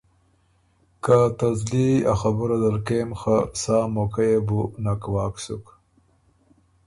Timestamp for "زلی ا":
1.59-2.13